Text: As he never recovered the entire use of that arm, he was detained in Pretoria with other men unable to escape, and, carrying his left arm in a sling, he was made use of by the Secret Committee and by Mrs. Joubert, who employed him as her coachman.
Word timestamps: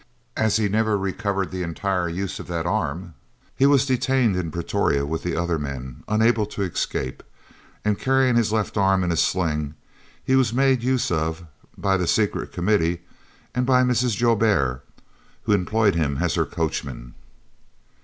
As 0.35 0.55
he 0.57 0.67
never 0.67 0.97
recovered 0.97 1.51
the 1.51 1.61
entire 1.61 2.09
use 2.09 2.39
of 2.39 2.47
that 2.47 2.65
arm, 2.65 3.13
he 3.55 3.67
was 3.67 3.85
detained 3.85 4.35
in 4.35 4.49
Pretoria 4.49 5.05
with 5.05 5.27
other 5.27 5.59
men 5.59 6.03
unable 6.07 6.47
to 6.47 6.63
escape, 6.63 7.21
and, 7.85 7.99
carrying 7.99 8.35
his 8.35 8.51
left 8.51 8.77
arm 8.77 9.03
in 9.03 9.11
a 9.11 9.15
sling, 9.15 9.75
he 10.23 10.35
was 10.35 10.53
made 10.53 10.81
use 10.81 11.11
of 11.11 11.45
by 11.77 11.97
the 11.97 12.07
Secret 12.07 12.51
Committee 12.51 13.01
and 13.53 13.63
by 13.67 13.83
Mrs. 13.83 14.15
Joubert, 14.17 14.83
who 15.43 15.51
employed 15.53 15.93
him 15.93 16.17
as 16.17 16.33
her 16.33 16.45
coachman. 16.47 17.13